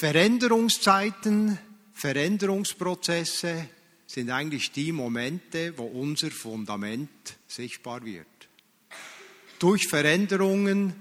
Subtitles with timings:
[0.00, 1.58] Veränderungszeiten,
[1.92, 3.68] Veränderungsprozesse
[4.06, 7.10] sind eigentlich die Momente, wo unser Fundament
[7.46, 8.26] sichtbar wird.
[9.58, 10.94] Durch Veränderungen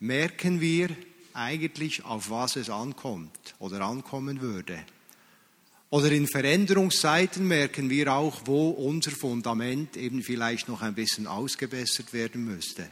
[0.00, 0.88] merken wir
[1.34, 4.82] eigentlich, auf was es ankommt oder ankommen würde.
[5.90, 12.14] Oder in Veränderungszeiten merken wir auch, wo unser Fundament eben vielleicht noch ein bisschen ausgebessert
[12.14, 12.88] werden müsste.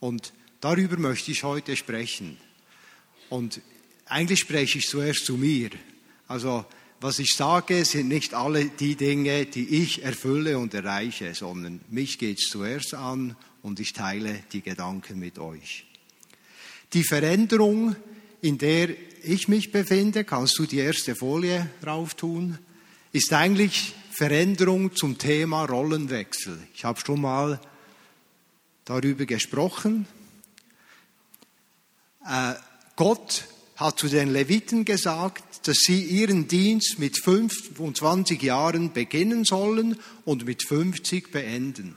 [0.00, 2.36] Und darüber möchte ich heute sprechen.
[3.30, 3.62] Und
[4.08, 5.70] eigentlich spreche ich zuerst zu mir.
[6.26, 6.64] Also
[7.00, 12.18] was ich sage, sind nicht alle die Dinge, die ich erfülle und erreiche, sondern mich
[12.18, 15.86] geht es zuerst an und ich teile die Gedanken mit euch.
[16.92, 17.94] Die Veränderung,
[18.40, 18.88] in der
[19.22, 22.58] ich mich befinde, kannst du die erste Folie drauf tun,
[23.12, 26.58] ist eigentlich Veränderung zum Thema Rollenwechsel.
[26.74, 27.60] Ich habe schon mal
[28.84, 30.06] darüber gesprochen.
[32.26, 32.54] Äh,
[32.96, 33.44] Gott
[33.78, 40.44] hat zu den Leviten gesagt, dass sie ihren Dienst mit 25 Jahren beginnen sollen und
[40.44, 41.96] mit 50 beenden.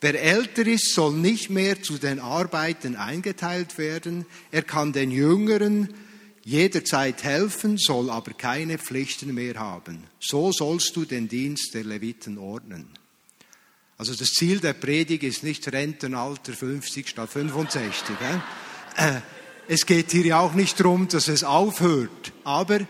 [0.00, 4.24] Wer älter ist, soll nicht mehr zu den Arbeiten eingeteilt werden.
[4.50, 5.92] Er kann den Jüngeren
[6.42, 10.04] jederzeit helfen, soll aber keine Pflichten mehr haben.
[10.20, 12.86] So sollst du den Dienst der Leviten ordnen.
[13.98, 18.16] Also das Ziel der Predigt ist nicht Rentenalter 50 statt 65.
[18.96, 19.20] Äh?
[19.66, 22.80] Es geht hier ja auch nicht darum, dass es aufhört, aber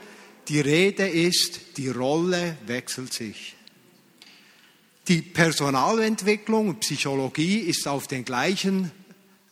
[0.49, 3.55] die Rede ist, die Rolle wechselt sich.
[5.07, 8.91] Die Personalentwicklung und Psychologie ist auf den gleichen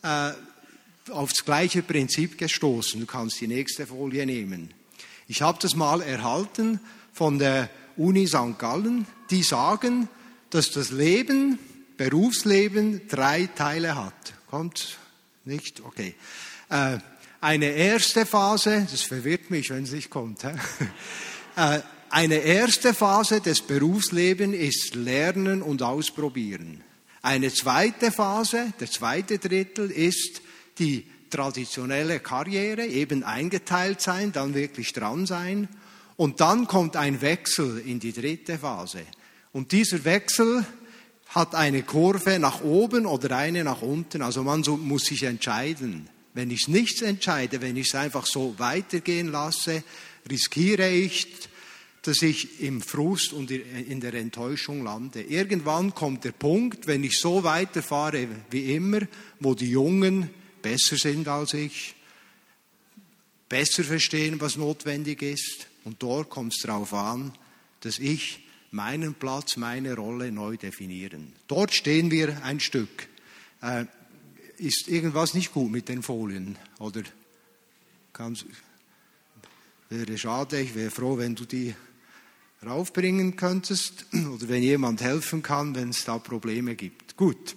[0.01, 0.31] äh,
[1.09, 2.99] aufs gleiche Prinzip gestoßen.
[2.99, 4.73] Du kannst die nächste Folie nehmen.
[5.27, 6.79] Ich habe das mal erhalten
[7.13, 8.57] von der Uni St.
[8.57, 9.05] Gallen.
[9.29, 10.07] Die sagen,
[10.49, 11.59] dass das Leben,
[11.97, 14.33] Berufsleben drei Teile hat.
[14.49, 14.97] Kommt
[15.45, 15.81] nicht?
[15.81, 16.15] Okay.
[16.69, 16.97] Äh,
[17.43, 20.43] eine erste Phase, das verwirrt mich, wenn es nicht kommt.
[21.55, 26.83] Äh, eine erste Phase des Berufslebens ist Lernen und Ausprobieren.
[27.21, 30.41] Eine zweite Phase, der zweite Drittel, ist
[30.79, 35.67] die traditionelle Karriere, eben eingeteilt sein, dann wirklich dran sein.
[36.17, 39.03] Und dann kommt ein Wechsel in die dritte Phase.
[39.51, 40.65] Und dieser Wechsel
[41.27, 44.23] hat eine Kurve nach oben oder eine nach unten.
[44.23, 46.09] Also man muss sich entscheiden.
[46.33, 49.83] Wenn ich nichts entscheide, wenn ich es einfach so weitergehen lasse,
[50.29, 51.27] riskiere ich,
[52.01, 55.21] dass ich im Frust und in der Enttäuschung lande.
[55.21, 59.01] Irgendwann kommt der Punkt, wenn ich so weiterfahre wie immer,
[59.39, 60.29] wo die Jungen
[60.61, 61.95] besser sind als ich,
[63.47, 65.67] besser verstehen, was notwendig ist.
[65.85, 67.33] Und dort kommt es darauf an,
[67.81, 68.39] dass ich
[68.71, 71.33] meinen Platz, meine Rolle neu definieren.
[71.47, 73.07] Dort stehen wir ein Stück.
[74.57, 76.57] Ist irgendwas nicht gut mit den Folien?
[76.79, 77.03] Oder
[78.13, 78.45] kannst,
[79.89, 81.75] wäre schade, ich wäre froh, wenn du die
[82.65, 87.17] raufbringen könntest oder wenn jemand helfen kann, wenn es da Probleme gibt.
[87.17, 87.55] Gut.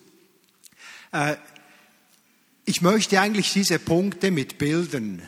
[1.13, 1.37] Äh,
[2.65, 5.23] ich möchte eigentlich diese Punkte mit Bildern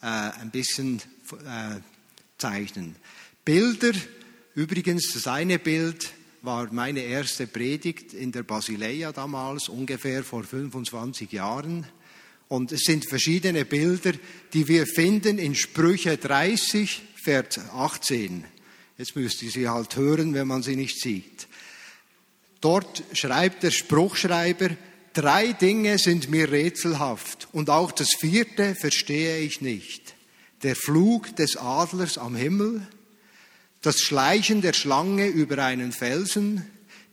[0.00, 1.02] äh, ein bisschen
[1.32, 1.80] äh,
[2.38, 2.94] zeichnen.
[3.44, 3.92] Bilder,
[4.54, 11.32] übrigens das eine Bild war meine erste Predigt in der Basileia damals, ungefähr vor 25
[11.32, 11.86] Jahren.
[12.48, 14.12] Und es sind verschiedene Bilder,
[14.52, 18.44] die wir finden in Sprüche 30, Vers 18.
[18.96, 21.46] Jetzt müsst ihr sie halt hören, wenn man sie nicht sieht.
[22.60, 24.70] Dort schreibt der Spruchschreiber,
[25.14, 30.14] Drei Dinge sind mir rätselhaft und auch das vierte verstehe ich nicht.
[30.62, 32.86] Der Flug des Adlers am Himmel,
[33.82, 36.64] das Schleichen der Schlange über einen Felsen,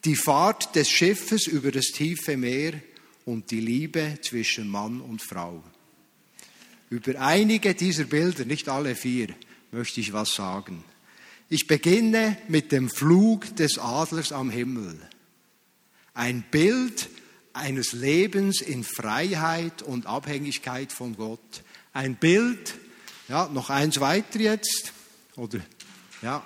[0.03, 2.73] die Fahrt des Schiffes über das tiefe Meer
[3.25, 5.63] und die Liebe zwischen Mann und Frau.
[6.89, 9.29] Über einige dieser Bilder, nicht alle vier,
[9.71, 10.83] möchte ich was sagen.
[11.49, 14.99] Ich beginne mit dem Flug des Adlers am Himmel.
[16.13, 17.09] Ein Bild
[17.53, 21.63] eines Lebens in Freiheit und Abhängigkeit von Gott.
[21.93, 22.75] Ein Bild,
[23.27, 24.93] ja, noch eins weiter jetzt,
[25.35, 25.59] oder,
[26.21, 26.43] ja,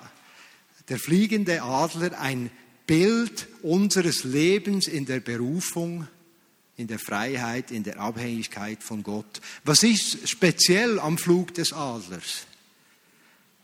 [0.88, 2.50] der fliegende Adler, ein
[2.86, 6.08] Bild unseres Lebens in der Berufung,
[6.76, 9.40] in der Freiheit, in der Abhängigkeit von Gott.
[9.64, 12.46] Was ist speziell am Flug des Adlers?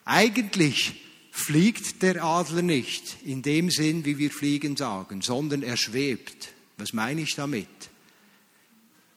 [0.05, 6.53] Eigentlich fliegt der Adler nicht in dem Sinn, wie wir fliegen sagen, sondern er schwebt.
[6.79, 7.69] Was meine ich damit?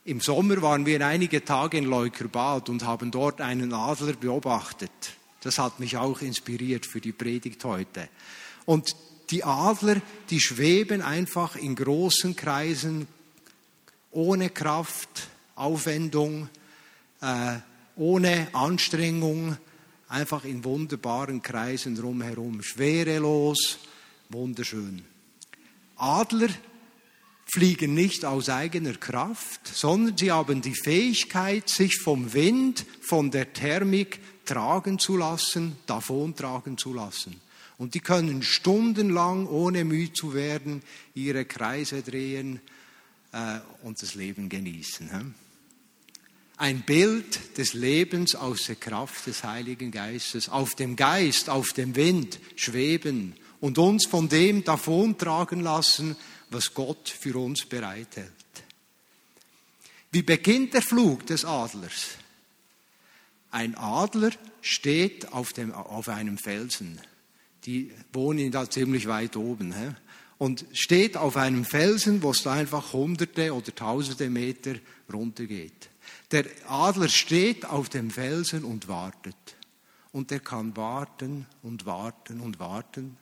[0.06, 5.19] Im Sommer waren wir einige Tage in Leukerbad und haben dort einen Adler beobachtet.
[5.42, 8.10] Das hat mich auch inspiriert für die Predigt heute.
[8.66, 8.96] Und
[9.30, 13.08] die Adler, die schweben einfach in großen Kreisen,
[14.12, 16.50] ohne Kraft, Aufwendung.
[17.22, 17.58] Äh,
[18.00, 19.58] ohne Anstrengung,
[20.08, 23.78] einfach in wunderbaren Kreisen drumherum, schwerelos,
[24.30, 25.04] wunderschön.
[25.98, 26.48] Adler
[27.52, 33.54] fliegen nicht aus eigener Kraft, sondern sie haben die Fähigkeit, sich vom Wind, von der
[33.54, 37.40] Thermik tragen zu lassen, davontragen zu lassen.
[37.78, 40.84] Und die können stundenlang, ohne müde zu werden,
[41.16, 42.60] ihre Kreise drehen
[43.32, 45.10] äh, und das Leben genießen.
[45.10, 45.26] He?
[46.58, 51.96] Ein Bild des Lebens aus der Kraft des Heiligen Geistes, auf dem Geist, auf dem
[51.96, 56.18] Wind schweben und uns von dem davontragen lassen,
[56.50, 58.32] was Gott für uns bereithält.
[60.12, 62.10] Wie beginnt der Flug des Adlers?
[63.52, 64.32] Ein Adler
[64.62, 67.00] steht auf, dem, auf einem Felsen
[67.66, 69.74] die wohnen da ziemlich weit oben.
[69.74, 69.92] He?
[70.38, 74.76] Und steht auf einem Felsen, wo es da einfach hunderte oder tausende Meter
[75.12, 75.90] runtergeht.
[76.32, 79.36] Der Adler steht auf dem Felsen und wartet.
[80.12, 83.18] Und er kann warten und warten und warten.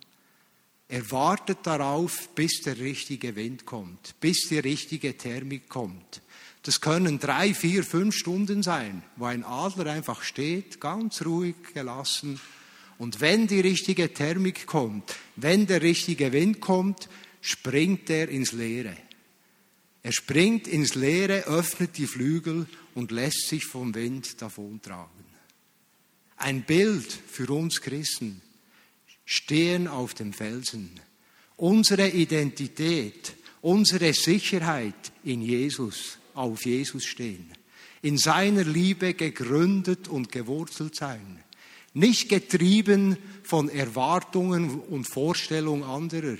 [0.89, 6.21] Er wartet darauf, bis der richtige Wind kommt, bis die richtige Thermik kommt.
[6.63, 12.39] Das können drei, vier, fünf Stunden sein, wo ein Adler einfach steht, ganz ruhig, gelassen
[12.97, 17.09] und wenn die richtige Thermik kommt, wenn der richtige Wind kommt,
[17.41, 18.97] springt er ins Leere.
[20.03, 25.25] Er springt ins Leere, öffnet die Flügel und lässt sich vom Wind davontragen.
[26.37, 28.41] Ein Bild für uns Christen.
[29.29, 30.89] Stehen auf dem Felsen.
[31.57, 37.51] Unsere Identität, unsere Sicherheit in Jesus, auf Jesus stehen.
[38.01, 41.43] In seiner Liebe gegründet und gewurzelt sein
[41.97, 46.37] nicht getrieben von Erwartungen und Vorstellungen anderer.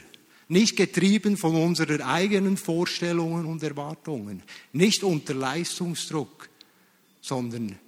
[0.50, 4.44] Nicht getrieben von unseren eigenen Vorstellungen und Erwartungen.
[4.72, 6.48] Nicht unter Leistungsdruck,
[7.22, 7.80] sondern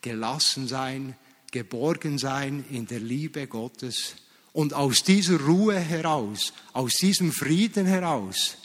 [0.00, 1.16] gelassen sein,
[1.52, 4.16] geborgen sein in der Liebe Gottes.
[4.52, 8.56] Und aus dieser Ruhe heraus, aus diesem Frieden heraus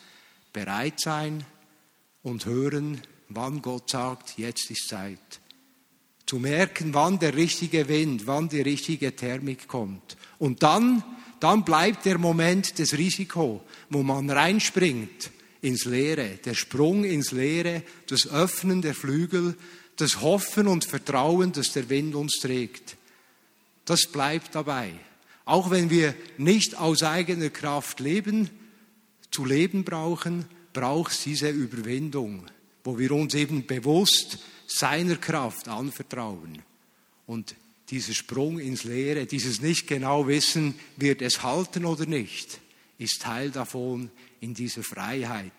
[0.51, 1.45] bereit sein
[2.23, 5.39] und hören, wann Gott sagt, jetzt ist Zeit.
[6.25, 10.17] Zu merken, wann der richtige Wind, wann die richtige Thermik kommt.
[10.39, 11.03] Und dann,
[11.39, 15.31] dann bleibt der Moment des Risiko, wo man reinspringt
[15.61, 19.55] ins Leere, der Sprung ins Leere, das Öffnen der Flügel,
[19.97, 22.95] das Hoffen und Vertrauen, dass der Wind uns trägt.
[23.85, 24.93] Das bleibt dabei.
[25.45, 28.49] Auch wenn wir nicht aus eigener Kraft leben,
[29.31, 32.45] zu leben brauchen, braucht es diese Überwindung,
[32.83, 36.61] wo wir uns eben bewusst seiner Kraft anvertrauen.
[37.25, 37.55] Und
[37.89, 42.59] dieser Sprung ins Leere, dieses nicht genau wissen, wird es halten oder nicht,
[42.97, 44.11] ist Teil davon
[44.41, 45.51] in dieser Freiheit,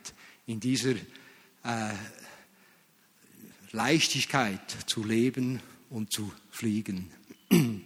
[0.47, 1.95] in dieser äh,
[3.79, 7.13] Leichtigkeit zu leben und zu fliegen.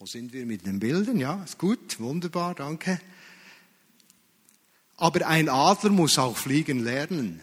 [0.00, 1.20] Wo sind wir mit den Bildern?
[1.20, 3.00] Ja, ist gut, wunderbar, danke.
[4.96, 7.40] Aber ein Adler muss auch fliegen lernen.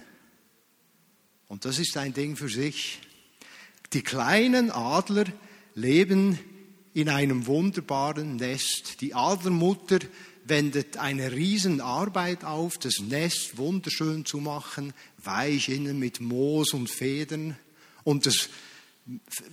[1.47, 2.99] Und das ist ein Ding für sich.
[3.93, 5.23] Die kleinen Adler
[5.75, 6.37] leben
[6.93, 8.99] in einem wunderbaren Nest.
[8.99, 9.99] Die Adlermutter
[10.49, 14.93] wendet eine Riesenarbeit auf, das Nest wunderschön zu machen,
[15.23, 17.57] weich innen mit Moos und Federn.
[18.03, 18.49] Und das,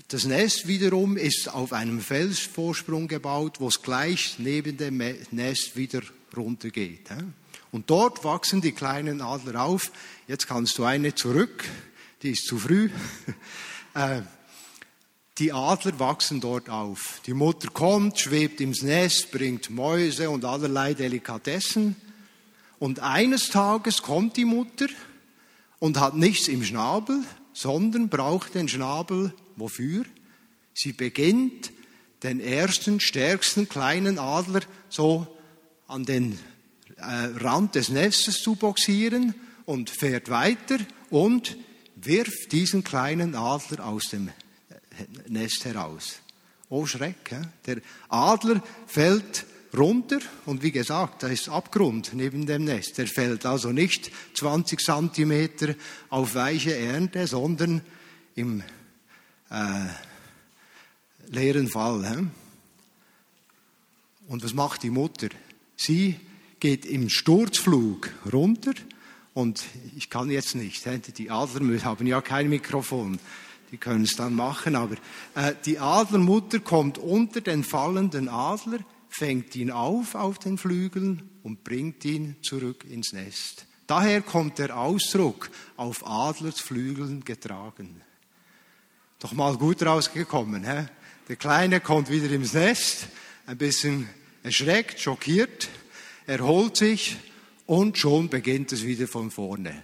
[0.09, 6.03] das Nest wiederum ist auf einem Felsvorsprung gebaut, wo es gleich neben dem Nest wieder
[6.37, 7.09] runtergeht.
[7.73, 9.93] Und dort wachsen die kleinen Adler auf.
[10.29, 11.65] Jetzt kannst du eine zurück,
[12.23, 12.91] die ist zu früh.
[15.39, 17.21] Die Adler wachsen dort auf.
[17.27, 21.97] Die Mutter kommt, schwebt ins Nest, bringt Mäuse und allerlei Delikatessen.
[22.79, 24.87] Und eines Tages kommt die Mutter
[25.79, 30.05] und hat nichts im Schnabel, sondern braucht den Schnabel wofür?
[30.75, 31.73] Sie beginnt,
[32.23, 35.27] den ersten, stärksten kleinen Adler so
[35.87, 36.39] an den
[36.97, 37.03] äh,
[37.37, 40.79] Rand des Nestes zu boxieren und fährt weiter
[41.11, 41.57] und
[41.95, 44.31] wirft diesen kleinen Adler aus dem
[45.29, 46.21] Nest heraus.
[46.69, 52.99] Oh Schreck, der Adler fällt runter und wie gesagt, da ist Abgrund neben dem Nest.
[52.99, 55.75] Der fällt also nicht 20 Zentimeter
[56.09, 57.83] auf weiche Ernte, sondern
[58.35, 58.63] im
[59.51, 59.87] äh,
[61.29, 62.29] leeren Fall.
[64.29, 65.29] Und was macht die Mutter?
[65.77, 66.19] Sie
[66.59, 68.73] geht im Sturzflug runter
[69.35, 69.63] und
[69.97, 70.85] ich kann jetzt nicht.
[71.19, 73.19] Die Adler haben ja kein Mikrofon.
[73.71, 74.77] Die können es dann machen.
[74.77, 74.97] Aber
[75.35, 81.65] äh, die Adlermutter kommt unter den fallenden Adler, fängt ihn auf auf den Flügeln und
[81.65, 83.67] bringt ihn zurück ins Nest.
[83.87, 88.03] Daher kommt der Ausdruck auf Adlersflügeln getragen.
[89.19, 90.65] doch mal gut rausgekommen.
[90.65, 90.87] He?
[91.29, 93.09] Der Kleine kommt wieder ins Nest,
[93.47, 94.09] ein bisschen
[94.43, 95.69] erschreckt, schockiert,
[96.27, 97.17] erholt sich
[97.67, 99.83] und schon beginnt es wieder von vorne.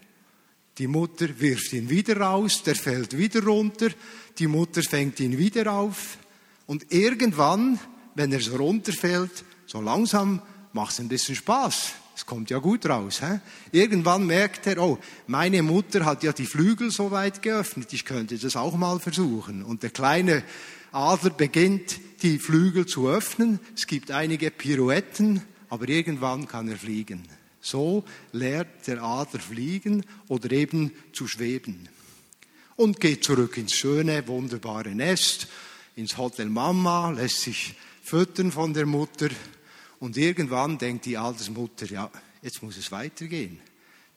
[0.83, 3.91] Die Mutter wirft ihn wieder raus, der fällt wieder runter,
[4.37, 6.19] die Mutter fängt ihn wieder auf
[6.67, 7.79] und irgendwann,
[8.17, 11.93] wenn er so runterfällt, so langsam macht es ein bisschen Spaß.
[12.17, 13.21] Es kommt ja gut raus.
[13.21, 13.39] He?
[13.71, 14.99] Irgendwann merkt er, oh,
[15.29, 19.63] meine Mutter hat ja die Flügel so weit geöffnet, ich könnte das auch mal versuchen.
[19.63, 20.43] Und der kleine
[20.91, 23.61] Adler beginnt die Flügel zu öffnen.
[23.77, 27.23] Es gibt einige Pirouetten, aber irgendwann kann er fliegen.
[27.63, 31.89] So lernt der Adler fliegen oder eben zu schweben.
[32.75, 35.47] Und geht zurück ins schöne, wunderbare Nest,
[35.95, 39.29] ins Hotel Mama, lässt sich füttern von der Mutter.
[40.01, 42.11] Und irgendwann denkt die Altersmutter, ja,
[42.43, 43.61] jetzt muss es weitergehen.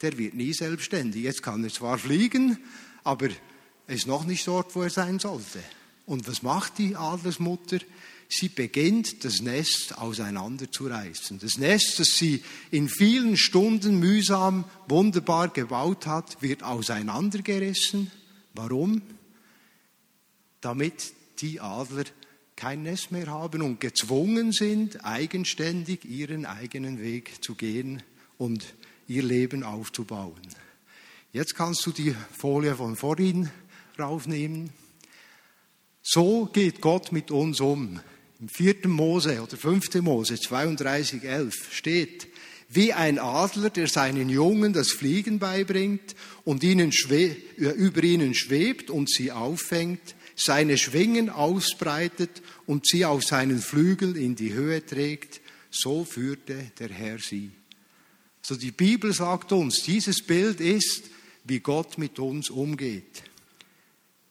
[0.01, 1.23] Der wird nie selbstständig.
[1.23, 2.57] Jetzt kann er zwar fliegen,
[3.03, 3.29] aber
[3.87, 5.59] er ist noch nicht dort, wo er sein sollte.
[6.07, 7.77] Und was macht die Adlersmutter?
[8.27, 11.39] Sie beginnt, das Nest auseinanderzureißen.
[11.39, 18.11] Das Nest, das sie in vielen Stunden mühsam wunderbar gebaut hat, wird auseinandergerissen.
[18.53, 19.01] Warum?
[20.61, 22.05] Damit die Adler
[22.55, 28.01] kein Nest mehr haben und gezwungen sind, eigenständig ihren eigenen Weg zu gehen
[28.37, 28.73] und
[29.07, 30.41] ihr Leben aufzubauen.
[31.33, 33.49] Jetzt kannst du die Folie von vorhin
[33.99, 34.69] raufnehmen.
[36.01, 37.99] So geht Gott mit uns um.
[38.39, 38.87] Im 4.
[38.87, 39.95] Mose oder 5.
[40.01, 42.27] Mose 32, 11 steht,
[42.67, 46.91] wie ein Adler, der seinen Jungen das Fliegen beibringt und ihnen
[47.57, 54.35] über ihnen schwebt und sie auffängt, seine Schwingen ausbreitet und sie auf seinen Flügel in
[54.35, 55.39] die Höhe trägt,
[55.71, 57.51] so führte der Herr sie.
[58.41, 61.03] So die Bibel sagt uns, dieses Bild ist,
[61.45, 63.23] wie Gott mit uns umgeht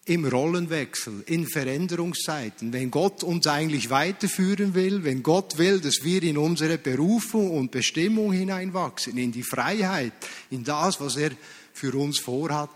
[0.05, 6.21] im Rollenwechsel, in Veränderungszeiten, wenn Gott uns eigentlich weiterführen will, wenn Gott will, dass wir
[6.21, 10.13] in unsere Berufung und Bestimmung hineinwachsen, in die Freiheit,
[10.51, 11.31] in das, was er
[11.73, 12.69] für uns vorhat,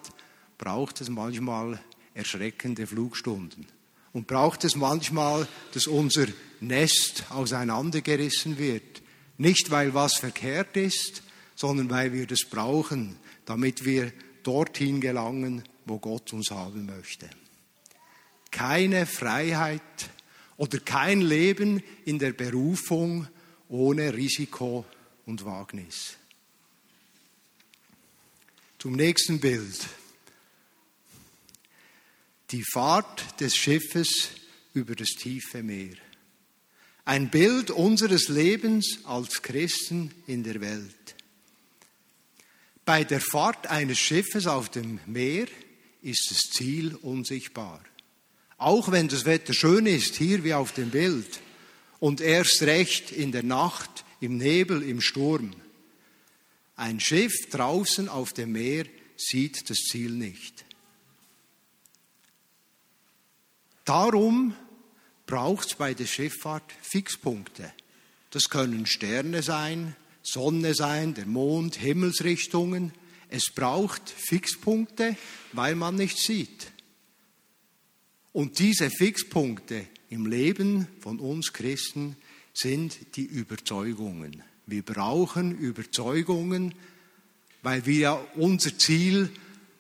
[0.58, 1.80] braucht es manchmal
[2.16, 3.68] erschreckende Flugstunden.
[4.12, 6.26] Und braucht es manchmal, dass unser
[6.62, 9.04] Nest auseinandergerissen wird.
[9.38, 11.22] Nicht, weil was verkehrt ist,
[11.56, 17.30] sondern weil wir das brauchen, damit wir dorthin gelangen, wo Gott uns haben möchte.
[18.52, 19.82] Keine Freiheit
[20.58, 23.28] oder kein Leben in der Berufung
[23.68, 24.86] ohne Risiko
[25.26, 26.16] und Wagnis.
[28.78, 29.88] Zum nächsten Bild.
[32.52, 34.30] Die Fahrt des Schiffes
[34.74, 35.96] über das tiefe Meer.
[37.06, 41.16] Ein Bild unseres Lebens als Christen in der Welt.
[42.86, 45.48] Bei der Fahrt eines Schiffes auf dem Meer
[46.02, 47.84] ist das Ziel unsichtbar.
[48.58, 51.40] Auch wenn das Wetter schön ist, hier wie auf dem Bild,
[52.00, 55.54] und erst recht in der Nacht, im Nebel, im Sturm.
[56.76, 58.86] Ein Schiff draußen auf dem Meer
[59.18, 60.66] sieht das Ziel nicht.
[63.84, 64.54] Darum
[65.26, 67.74] braucht es bei der Schifffahrt Fixpunkte.
[68.30, 72.94] Das können Sterne sein, Sonne sein, der Mond, Himmelsrichtungen.
[73.30, 75.16] Es braucht Fixpunkte,
[75.54, 76.72] weil man nicht sieht.
[78.34, 82.16] Und diese Fixpunkte im Leben von uns Christen
[82.54, 84.44] sind die Überzeugungen.
[84.66, 86.74] Wir brauchen Überzeugungen,
[87.62, 89.30] weil wir ja unser Ziel,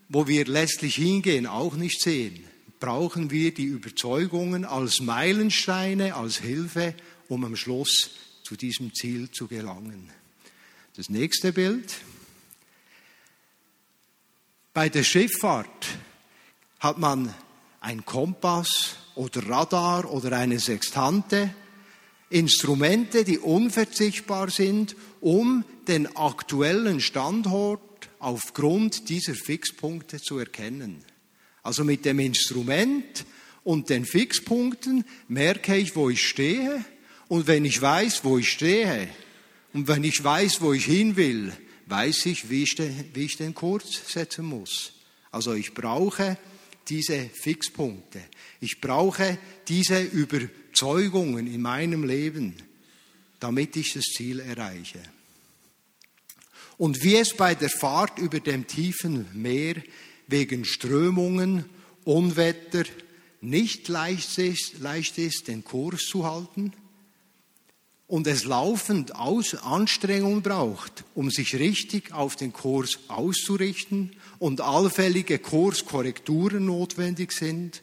[0.10, 2.44] wo wir letztlich hingehen, auch nicht sehen.
[2.79, 6.96] Brauchen wir die Überzeugungen als Meilensteine, als Hilfe,
[7.27, 8.12] um am Schluss
[8.44, 10.10] zu diesem Ziel zu gelangen.
[10.96, 11.94] Das nächste Bild.
[14.73, 15.88] Bei der Schifffahrt
[16.79, 17.33] hat man
[17.81, 21.53] ein Kompass oder Radar oder eine Sextante,
[22.29, 27.81] Instrumente, die unverzichtbar sind, um den aktuellen Standort
[28.19, 31.03] aufgrund dieser Fixpunkte zu erkennen.
[31.63, 33.25] Also mit dem Instrument
[33.63, 36.85] und den Fixpunkten merke ich, wo ich stehe.
[37.27, 39.09] Und wenn ich weiß, wo ich stehe
[39.73, 41.53] und wenn ich weiß, wo ich hin will,
[41.89, 44.93] weiß ich, wie ich, den, wie ich den Kurs setzen muss.
[45.31, 46.38] Also ich brauche
[46.88, 48.22] diese Fixpunkte.
[48.62, 52.55] Ich brauche diese Überzeugungen in meinem Leben,
[53.39, 55.01] damit ich das Ziel erreiche.
[56.77, 59.75] Und wie es bei der Fahrt über dem tiefen Meer
[60.27, 61.65] wegen Strömungen,
[62.05, 62.84] Unwetter
[63.41, 66.74] nicht leicht ist, leicht ist den Kurs zu halten,
[68.10, 75.39] und es laufend Aus Anstrengung braucht, um sich richtig auf den Kurs auszurichten und allfällige
[75.39, 77.82] Kurskorrekturen notwendig sind,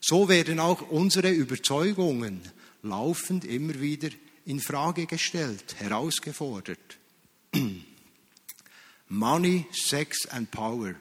[0.00, 2.40] So werden auch unsere Überzeugungen
[2.82, 4.10] laufend immer wieder
[4.44, 6.98] in Frage gestellt, herausgefordert.
[9.08, 10.94] Money, Sex and Power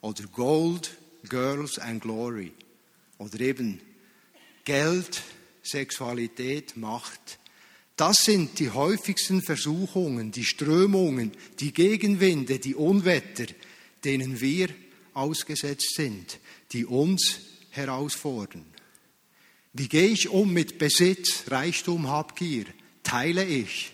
[0.00, 0.96] oder Gold,
[1.28, 2.52] Girls and Glory
[3.18, 3.80] oder eben
[4.64, 5.22] Geld,
[5.62, 7.38] Sexualität, Macht.
[7.96, 13.46] Das sind die häufigsten Versuchungen, die Strömungen, die Gegenwinde, die Unwetter,
[14.04, 14.68] denen wir
[15.12, 16.40] ausgesetzt sind,
[16.72, 17.38] die uns
[17.70, 18.64] herausfordern.
[19.72, 22.66] Wie gehe ich um mit Besitz, Reichtum, Habgier?
[23.02, 23.92] Teile ich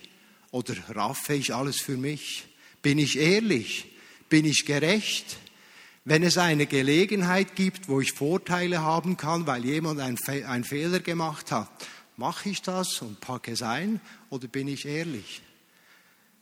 [0.51, 2.47] oder raffe ich alles für mich?
[2.81, 3.91] Bin ich ehrlich?
[4.29, 5.37] Bin ich gerecht?
[6.05, 11.51] Wenn es eine Gelegenheit gibt, wo ich Vorteile haben kann, weil jemand einen Fehler gemacht
[11.51, 11.69] hat,
[12.21, 13.99] mache ich das und packe es ein
[14.29, 15.41] oder bin ich ehrlich?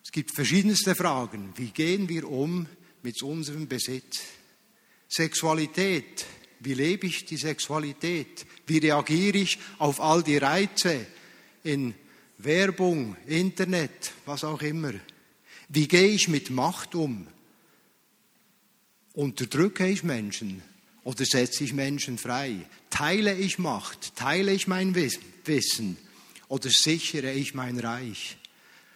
[0.03, 1.53] Es gibt verschiedenste Fragen.
[1.55, 2.67] Wie gehen wir um
[3.01, 4.19] mit unserem Besitz?
[5.07, 6.25] Sexualität.
[6.59, 8.45] Wie lebe ich die Sexualität?
[8.67, 11.07] Wie reagiere ich auf all die Reize
[11.63, 11.95] in
[12.39, 14.91] Werbung, Internet, was auch immer?
[15.69, 17.25] Wie gehe ich mit Macht um?
[19.13, 20.61] Unterdrücke ich Menschen
[21.05, 22.67] oder setze ich Menschen frei?
[22.89, 24.15] Teile ich Macht?
[24.17, 25.38] Teile ich mein Wissen?
[26.47, 28.37] Oder sichere ich mein Reich?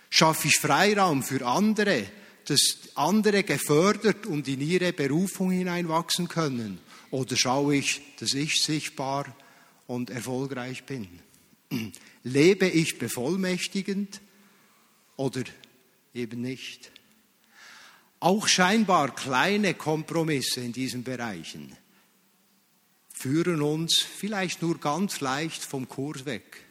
[0.10, 2.06] Schaffe ich Freiraum für andere,
[2.46, 6.80] dass andere gefördert und in ihre Berufung hineinwachsen können?
[7.12, 9.36] Oder schaue ich, dass ich sichtbar
[9.88, 11.08] und erfolgreich bin?
[12.24, 14.22] Lebe ich bevollmächtigend
[15.16, 15.44] oder
[16.14, 16.92] eben nicht?
[18.20, 21.76] Auch scheinbar kleine Kompromisse in diesen Bereichen
[23.24, 26.66] führen uns vielleicht nur ganz leicht vom Kurs weg.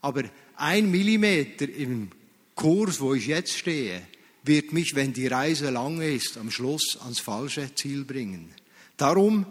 [0.00, 0.22] Aber
[0.54, 2.10] ein Millimeter im
[2.54, 4.00] Kurs, wo ich jetzt stehe,
[4.44, 8.54] wird mich, wenn die Reise lange ist, am Schluss ans falsche Ziel bringen.
[8.96, 9.44] Darum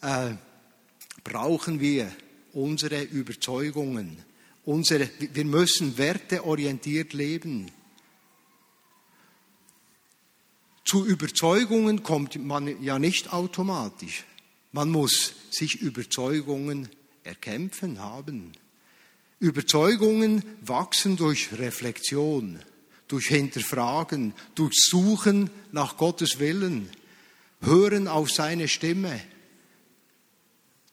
[0.00, 0.32] äh,
[1.22, 2.10] brauchen wir
[2.52, 4.18] unsere Überzeugungen.
[4.64, 7.70] Unsere, wir müssen werteorientiert leben.
[10.84, 14.24] Zu Überzeugungen kommt man ja nicht automatisch.
[14.72, 16.88] Man muss sich Überzeugungen
[17.24, 18.52] erkämpfen haben.
[19.40, 22.60] Überzeugungen wachsen durch Reflexion,
[23.08, 26.90] durch Hinterfragen, durch Suchen nach Gottes Willen,
[27.62, 29.20] Hören auf seine Stimme,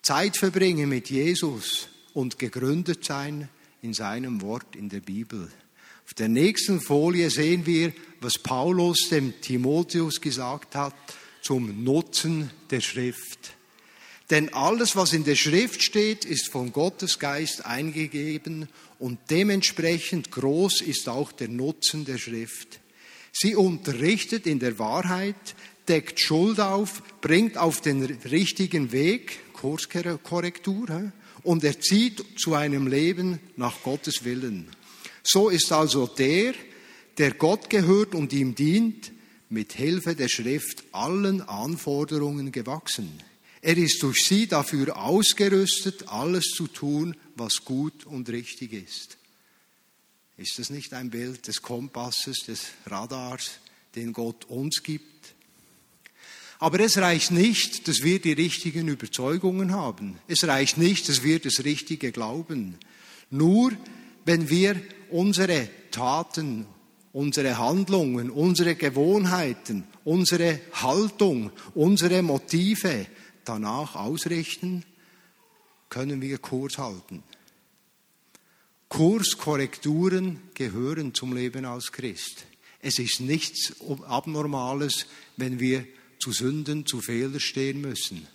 [0.01, 3.49] Zeit verbringen mit Jesus und gegründet sein
[3.81, 5.49] in seinem Wort in der Bibel.
[6.05, 10.95] Auf der nächsten Folie sehen wir, was Paulus dem Timotheus gesagt hat
[11.41, 13.57] zum Nutzen der Schrift.
[14.29, 18.67] Denn alles, was in der Schrift steht, ist von Gottes Geist eingegeben
[18.99, 22.79] und dementsprechend groß ist auch der Nutzen der Schrift.
[23.31, 25.55] Sie unterrichtet in der Wahrheit,
[25.87, 31.11] deckt Schuld auf, bringt auf den richtigen Weg, Kurskorrektur,
[31.43, 34.67] und erzieht zu einem Leben nach Gottes Willen.
[35.23, 36.53] So ist also der,
[37.17, 39.11] der Gott gehört und ihm dient,
[39.49, 43.21] mit Hilfe der Schrift allen Anforderungen gewachsen.
[43.67, 49.17] Er ist durch sie dafür ausgerüstet, alles zu tun, was gut und richtig ist.
[50.38, 53.60] Ist das nicht ein Bild des Kompasses, des Radars,
[53.93, 55.34] den Gott uns gibt?
[56.60, 60.17] Aber es reicht nicht, dass wir die richtigen Überzeugungen haben.
[60.30, 62.75] Es reicht nicht, dass wir das Richtige glauben.
[63.32, 63.73] Nur
[64.23, 66.67] wenn wir unsere Taten,
[67.12, 73.08] unsere Handlungen, unsere Gewohnheiten, unsere Haltung, unsere Motive
[73.47, 74.83] danach ausrichten,
[75.89, 77.23] können wir Kurs halten.
[78.89, 82.45] Kurskorrekturen gehören zum Leben als Christ.
[82.81, 83.73] Es ist nichts
[84.07, 85.86] Abnormales, wenn wir
[86.19, 88.27] zu Sünden, zu Fehlern stehen müssen.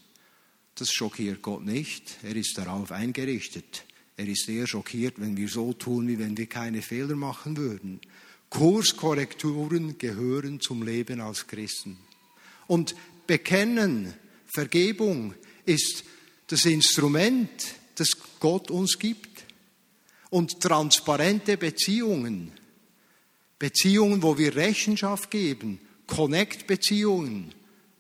[0.75, 2.19] Das schockiert Gott nicht.
[2.23, 3.85] Er ist darauf eingerichtet.
[4.17, 8.01] Er ist eher schockiert, wenn wir so tun, wie wenn wir keine Fehler machen würden.
[8.51, 11.97] Kurskorrekturen gehören zum Leben als Christen.
[12.67, 12.95] Und
[13.27, 14.15] bekennen,
[14.53, 15.35] Vergebung
[15.65, 16.05] ist
[16.49, 17.51] das Instrument,
[17.95, 18.11] das
[18.41, 19.45] Gott uns gibt.
[20.31, 22.53] Und transparente Beziehungen,
[23.59, 27.55] Beziehungen, wo wir Rechenschaft geben, Connect-Beziehungen,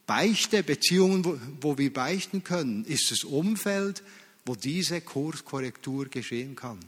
[0.06, 4.02] Beichte, Beziehungen, wo, wir beichten können, ist das Umfeld,
[4.44, 6.80] wo diese Kurskorrektur geschehen kann.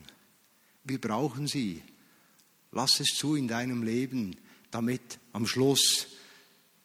[0.82, 1.82] Wir brauchen sie.
[2.72, 4.36] Lass es zu in deinem Leben,
[4.70, 6.08] damit am Schluss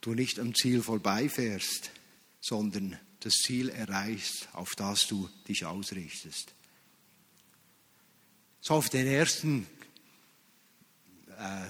[0.01, 1.91] du nicht am Ziel vorbeifährst,
[2.41, 6.53] sondern das Ziel erreichst, auf das du dich ausrichtest.
[8.61, 9.67] So auf den ersten
[11.37, 11.65] äh,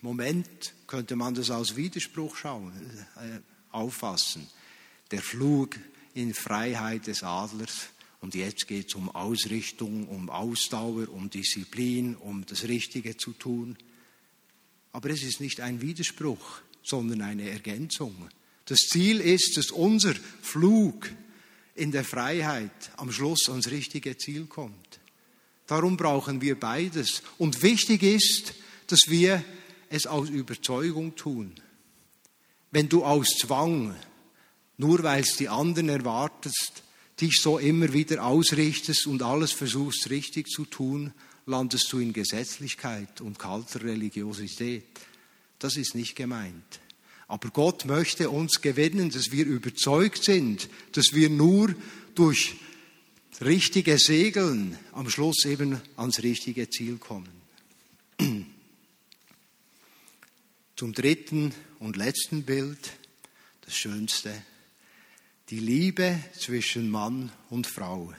[0.00, 2.72] Moment könnte man das als Widerspruch schauen,
[3.16, 4.48] äh, auffassen.
[5.10, 5.78] Der Flug
[6.14, 7.88] in Freiheit des Adlers.
[8.20, 13.76] Und jetzt geht es um Ausrichtung, um Ausdauer, um Disziplin, um das Richtige zu tun.
[14.92, 18.28] Aber es ist nicht ein Widerspruch, sondern eine Ergänzung.
[18.66, 21.10] Das Ziel ist, dass unser Flug
[21.74, 25.00] in der Freiheit am Schluss ans richtige Ziel kommt.
[25.66, 27.22] Darum brauchen wir beides.
[27.38, 28.54] Und wichtig ist,
[28.88, 29.42] dass wir
[29.88, 31.54] es aus Überzeugung tun.
[32.70, 33.94] Wenn du aus Zwang,
[34.76, 36.82] nur weil es die anderen erwartest,
[37.20, 41.12] dich so immer wieder ausrichtest und alles versuchst richtig zu tun,
[41.46, 45.00] landest du in Gesetzlichkeit und kalter Religiosität.
[45.58, 46.80] Das ist nicht gemeint.
[47.32, 51.74] Aber Gott möchte uns gewinnen, dass wir überzeugt sind, dass wir nur
[52.14, 52.56] durch
[53.40, 57.32] richtige Segeln am Schluss eben ans richtige Ziel kommen.
[60.76, 62.92] Zum dritten und letzten Bild,
[63.62, 64.34] das Schönste,
[65.48, 68.12] die Liebe zwischen Mann und Frau.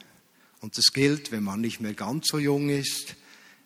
[0.60, 3.16] Und das gilt, wenn man nicht mehr ganz so jung ist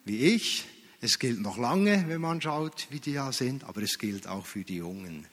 [0.04, 0.66] wie ich.
[1.00, 4.44] Es gilt noch lange, wenn man schaut, wie die ja sind, aber es gilt auch
[4.44, 5.26] für die Jungen.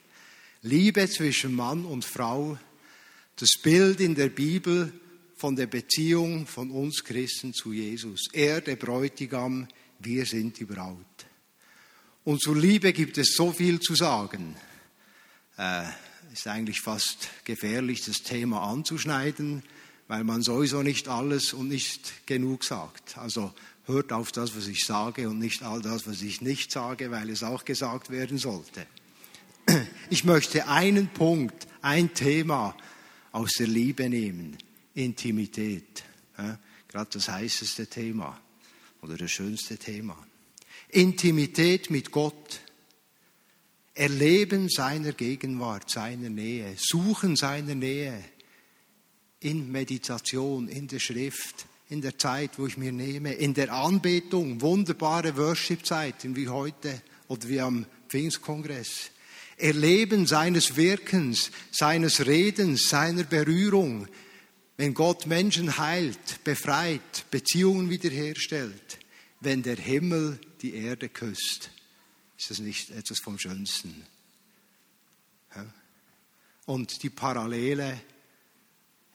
[0.66, 2.58] Liebe zwischen Mann und Frau,
[3.36, 4.92] das Bild in der Bibel
[5.36, 8.28] von der Beziehung von uns Christen zu Jesus.
[8.32, 9.68] Er, der Bräutigam,
[10.00, 11.26] wir sind die Braut.
[12.24, 14.56] Und zur Liebe gibt es so viel zu sagen.
[15.56, 15.84] Äh,
[16.32, 19.62] ist eigentlich fast gefährlich, das Thema anzuschneiden,
[20.08, 23.18] weil man sowieso nicht alles und nicht genug sagt.
[23.18, 27.12] Also hört auf das, was ich sage und nicht all das, was ich nicht sage,
[27.12, 28.84] weil es auch gesagt werden sollte.
[30.10, 32.76] Ich möchte einen Punkt, ein Thema
[33.32, 34.56] aus der Liebe nehmen.
[34.94, 36.04] Intimität.
[36.38, 38.40] Ja, gerade das heißeste Thema
[39.02, 40.16] oder das schönste Thema.
[40.88, 42.60] Intimität mit Gott.
[43.94, 48.22] Erleben seiner Gegenwart, seiner Nähe, suchen seiner Nähe
[49.40, 54.60] in Meditation, in der Schrift, in der Zeit, wo ich mir nehme, in der Anbetung,
[54.60, 59.10] wunderbare Worship-Zeiten wie heute oder wie am Pfingstkongress.
[59.56, 64.06] Erleben seines Wirkens, seines Redens, seiner Berührung,
[64.76, 68.98] wenn Gott Menschen heilt, befreit, Beziehungen wiederherstellt,
[69.40, 71.70] wenn der Himmel die Erde küsst,
[72.36, 74.04] ist das nicht etwas vom Schönsten.
[76.66, 77.98] Und die Parallele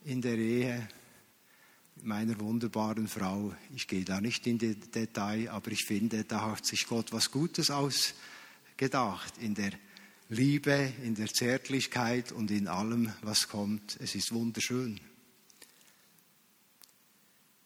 [0.05, 0.87] in der Ehe
[2.03, 3.53] meiner wunderbaren Frau.
[3.75, 7.29] Ich gehe da nicht in die Detail, aber ich finde, da hat sich Gott was
[7.29, 9.71] Gutes ausgedacht in der
[10.33, 13.97] Liebe, in der Zärtlichkeit und in allem, was kommt.
[13.99, 14.97] Es ist wunderschön.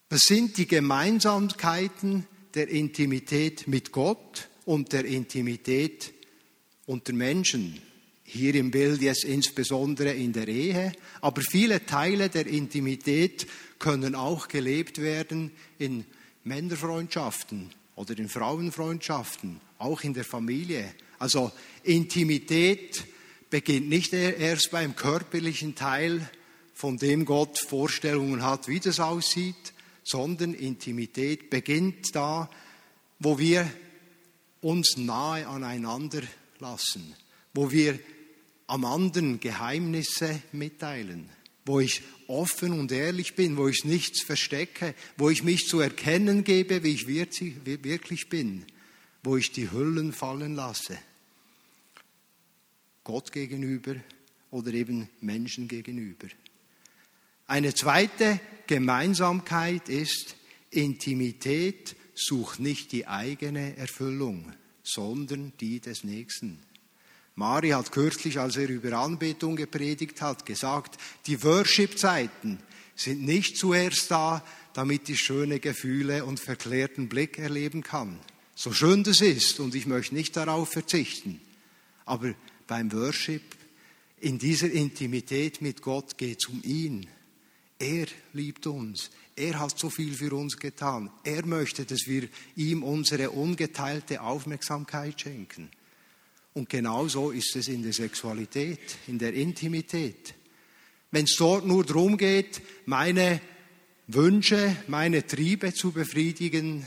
[0.09, 2.25] Was sind die Gemeinsamkeiten
[2.55, 6.11] der Intimität mit Gott und der Intimität
[6.87, 7.79] unter Menschen?
[8.23, 13.45] Hier im Bild jetzt insbesondere in der Ehe, aber viele Teile der Intimität
[13.77, 16.03] können auch gelebt werden in
[16.43, 20.95] Männerfreundschaften oder in Frauenfreundschaften, auch in der Familie.
[21.19, 21.51] Also
[21.83, 23.05] Intimität
[23.49, 26.29] beginnt nicht erst beim körperlichen Teil,
[26.75, 29.73] von dem Gott Vorstellungen hat, wie das aussieht,
[30.03, 32.49] sondern Intimität beginnt da,
[33.17, 33.71] wo wir
[34.61, 36.21] uns nahe aneinander
[36.59, 37.15] lassen,
[37.53, 37.97] wo wir
[38.67, 41.29] am anderen Geheimnisse mitteilen,
[41.65, 46.43] wo ich offen und ehrlich bin, wo ich nichts verstecke, wo ich mich zu erkennen
[46.43, 48.65] gebe, wie ich wirklich bin,
[49.25, 50.97] wo ich die Hüllen fallen lasse.
[53.03, 53.95] Gott gegenüber
[54.51, 56.27] oder eben Menschen gegenüber.
[57.47, 60.35] Eine zweite Gemeinsamkeit ist,
[60.69, 66.59] Intimität sucht nicht die eigene Erfüllung, sondern die des Nächsten.
[67.35, 72.59] Mari hat kürzlich, als er über Anbetung gepredigt hat, gesagt, die Worship-Zeiten
[72.95, 78.19] sind nicht zuerst da, damit ich schöne Gefühle und verklärten Blick erleben kann.
[78.55, 81.41] So schön das ist, und ich möchte nicht darauf verzichten.
[82.05, 82.33] Aber
[82.67, 83.43] beim Worship,
[84.21, 87.05] in dieser Intimität mit Gott geht es um ihn.
[87.77, 89.11] Er liebt uns.
[89.35, 91.11] Er hat so viel für uns getan.
[91.25, 95.69] Er möchte, dass wir ihm unsere ungeteilte Aufmerksamkeit schenken.
[96.53, 100.33] Und genauso ist es in der Sexualität, in der Intimität.
[101.11, 103.41] Wenn es dort nur darum geht, meine
[104.07, 106.85] Wünsche, meine Triebe zu befriedigen,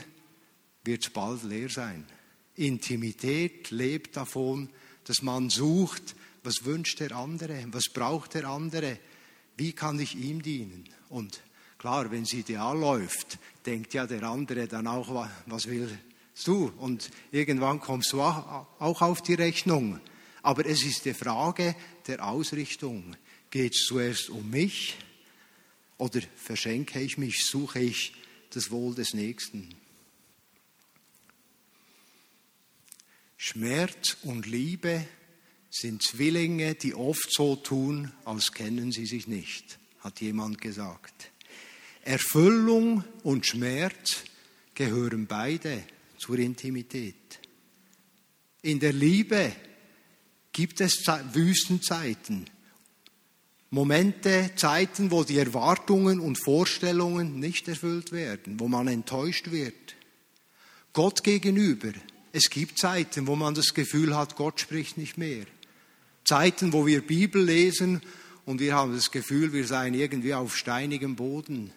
[0.83, 2.05] wird es bald leer sein.
[2.55, 4.69] Intimität lebt davon,
[5.05, 8.99] dass man sucht, was wünscht der andere, was braucht der andere,
[9.57, 10.89] wie kann ich ihm dienen.
[11.09, 11.41] Und
[11.77, 15.89] klar, wenn es ideal läuft, denkt ja der andere dann auch, was will
[16.45, 19.99] du und irgendwann kommst du auch auf die Rechnung.
[20.41, 21.75] Aber es ist die Frage
[22.07, 23.15] der Ausrichtung.
[23.51, 24.95] Geht es zuerst um mich
[25.99, 28.13] Oder verschenke ich mich, suche ich
[28.51, 29.75] das Wohl des Nächsten?
[33.41, 35.07] Schmerz und Liebe
[35.69, 41.31] sind Zwillinge, die oft so tun, als kennen sie sich nicht, hat jemand gesagt.
[42.03, 44.23] Erfüllung und Schmerz
[44.73, 45.85] gehören beide
[46.17, 47.39] zur Intimität.
[48.61, 49.53] In der Liebe
[50.51, 52.43] gibt es Wüstenzeiten,
[53.69, 59.95] Momente, Zeiten, wo die Erwartungen und Vorstellungen nicht erfüllt werden, wo man enttäuscht wird.
[60.91, 61.93] Gott gegenüber,
[62.31, 65.45] es gibt Zeiten, wo man das Gefühl hat, Gott spricht nicht mehr.
[66.23, 68.01] Zeiten, wo wir Bibel lesen
[68.45, 71.71] und wir haben das Gefühl, wir seien irgendwie auf steinigem Boden.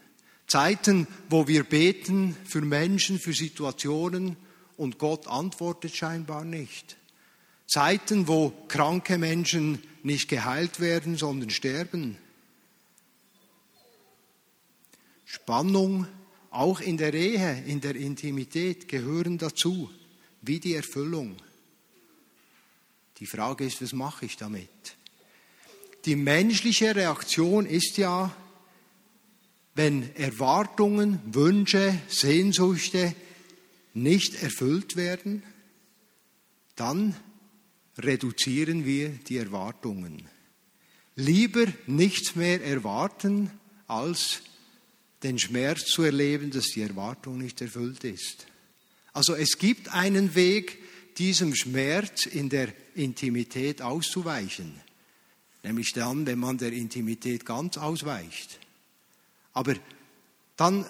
[0.46, 4.36] Zeiten, wo wir beten für Menschen, für Situationen
[4.76, 6.96] und Gott antwortet scheinbar nicht.
[7.66, 12.18] Zeiten, wo kranke Menschen nicht geheilt werden, sondern sterben.
[15.24, 16.06] Spannung,
[16.50, 19.88] auch in der Ehe, in der Intimität gehören dazu,
[20.42, 21.36] wie die Erfüllung.
[23.18, 24.68] Die Frage ist, was mache ich damit?
[26.04, 28.34] Die menschliche Reaktion ist ja,
[29.74, 33.14] wenn Erwartungen, Wünsche, Sehnsüchte
[33.94, 35.42] nicht erfüllt werden,
[36.74, 37.14] dann
[37.98, 40.28] reduzieren wir die Erwartungen.
[41.14, 43.50] Lieber nichts mehr erwarten,
[43.86, 44.42] als
[45.22, 48.46] den Schmerz zu erleben, dass die Erwartung nicht erfüllt ist.
[49.12, 50.78] Also es gibt einen Weg,
[51.18, 54.80] diesem Schmerz in der Intimität auszuweichen.
[55.62, 58.58] Nämlich dann, wenn man der Intimität ganz ausweicht.
[59.52, 59.74] Aber
[60.56, 60.86] dann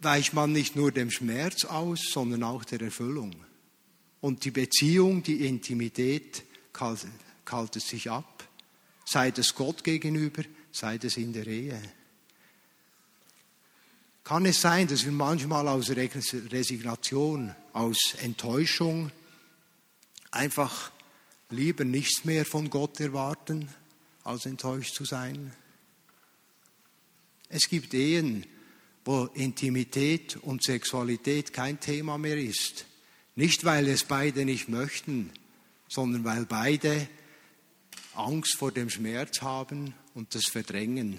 [0.00, 3.34] weicht man nicht nur dem Schmerz aus, sondern auch der Erfüllung.
[4.20, 8.48] Und die Beziehung, die Intimität kaltet sich ab,
[9.04, 11.80] sei es Gott gegenüber, sei es in der Ehe.
[14.28, 19.10] Kann es sein, dass wir manchmal aus Resignation, aus Enttäuschung
[20.30, 20.92] einfach
[21.48, 23.70] lieber nichts mehr von Gott erwarten,
[24.24, 25.54] als enttäuscht zu sein?
[27.48, 28.44] Es gibt Ehen,
[29.02, 32.84] wo Intimität und Sexualität kein Thema mehr ist.
[33.34, 35.30] Nicht, weil es beide nicht möchten,
[35.88, 37.08] sondern weil beide
[38.14, 41.18] Angst vor dem Schmerz haben und das verdrängen.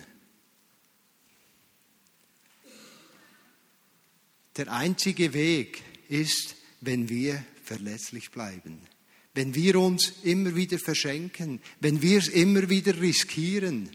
[4.60, 8.82] Der einzige Weg ist, wenn wir verletzlich bleiben,
[9.34, 13.90] wenn wir uns immer wieder verschenken, wenn wir es immer wieder riskieren,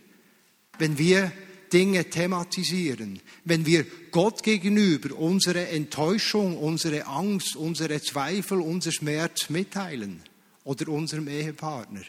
[0.78, 1.30] wenn wir
[1.70, 10.22] Dinge thematisieren, wenn wir Gott gegenüber unsere Enttäuschung, unsere Angst, unsere Zweifel, unser Schmerz mitteilen
[10.64, 12.04] oder unserem Ehepartner.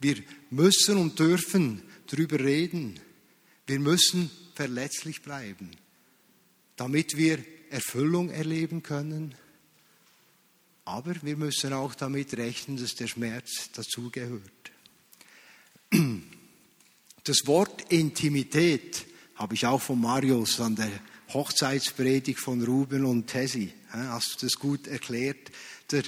[0.00, 0.16] Wir
[0.48, 2.98] müssen und dürfen darüber reden.
[3.66, 5.72] Wir müssen verletzlich bleiben,
[6.74, 9.34] damit wir Erfüllung erleben können.
[10.84, 14.42] Aber wir müssen auch damit rechnen, dass der Schmerz dazugehört.
[17.24, 19.04] Das Wort Intimität
[19.34, 20.90] habe ich auch von Marius an der
[21.32, 23.72] Hochzeitspredigt von Ruben und Tessi.
[23.90, 25.50] Hast du das gut erklärt?
[25.90, 26.04] Der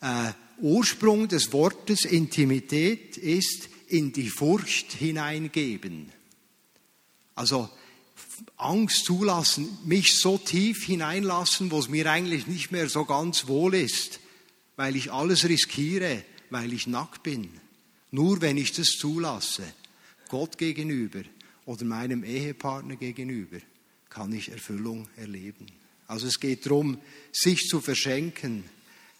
[0.00, 6.10] äh, Ursprung des Wortes Intimität ist in die Furcht hineingeben.
[7.34, 7.68] Also
[8.56, 13.74] Angst zulassen, mich so tief hineinlassen, wo es mir eigentlich nicht mehr so ganz wohl
[13.74, 14.20] ist,
[14.76, 17.50] weil ich alles riskiere, weil ich nackt bin.
[18.10, 19.64] Nur wenn ich das zulasse.
[20.28, 21.22] Gott gegenüber
[21.66, 23.58] oder meinem Ehepartner gegenüber
[24.08, 25.66] kann ich Erfüllung erleben.
[26.06, 26.98] Also es geht darum,
[27.32, 28.64] sich zu verschenken,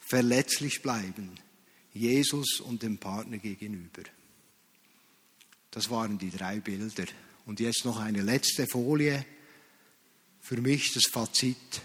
[0.01, 1.31] verletzlich bleiben,
[1.93, 4.03] Jesus und dem Partner gegenüber.
[5.71, 7.05] Das waren die drei Bilder.
[7.47, 9.25] Und jetzt noch eine letzte Folie.
[10.41, 11.83] Für mich das Fazit.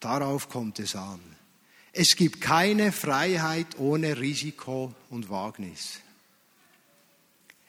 [0.00, 1.20] Darauf kommt es an.
[1.92, 6.00] Es gibt keine Freiheit ohne Risiko und Wagnis.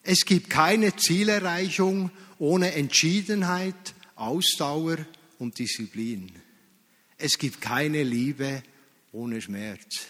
[0.03, 4.97] Es gibt keine Zielerreichung ohne Entschiedenheit, Ausdauer
[5.39, 6.31] und Disziplin.
[7.17, 8.63] Es gibt keine Liebe
[9.11, 10.07] ohne Schmerz.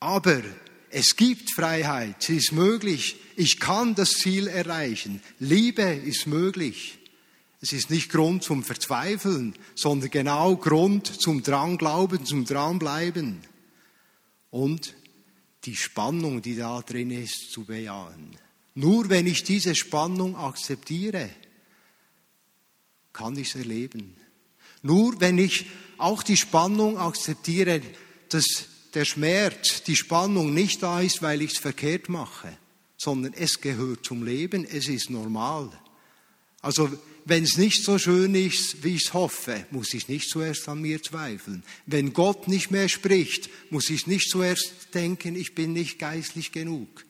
[0.00, 0.42] Aber
[0.94, 3.16] es gibt Freiheit, sie ist möglich.
[3.34, 5.20] Ich kann das Ziel erreichen.
[5.40, 6.98] Liebe ist möglich.
[7.60, 13.40] Es ist nicht Grund zum Verzweifeln, sondern genau Grund zum Dranglauben, zum Dranbleiben.
[14.50, 14.94] Und
[15.64, 18.36] die Spannung, die da drin ist, zu bejahen.
[18.76, 21.28] Nur wenn ich diese Spannung akzeptiere,
[23.12, 24.14] kann ich es erleben.
[24.82, 25.66] Nur wenn ich
[25.98, 27.80] auch die Spannung akzeptiere,
[28.28, 32.56] dass der Schmerz, die Spannung nicht da ist, weil ich es verkehrt mache,
[32.96, 35.70] sondern es gehört zum Leben, es ist normal.
[36.62, 36.90] Also
[37.26, 40.80] wenn es nicht so schön ist, wie ich es hoffe, muss ich nicht zuerst an
[40.80, 41.62] mir zweifeln.
[41.86, 47.04] Wenn Gott nicht mehr spricht, muss ich nicht zuerst denken, ich bin nicht geistlich genug,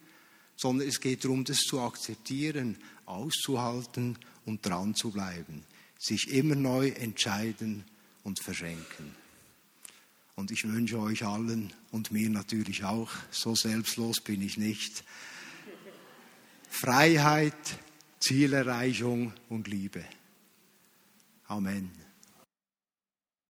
[0.55, 5.63] sondern es geht darum, das zu akzeptieren, auszuhalten und dran zu bleiben,
[5.99, 7.83] sich immer neu entscheiden
[8.23, 9.24] und verschenken.
[10.35, 15.03] Und ich wünsche euch allen und mir natürlich auch, so selbstlos bin ich nicht,
[16.69, 17.79] Freiheit,
[18.19, 20.03] Zielerreichung und Liebe.
[21.47, 22.04] Amen.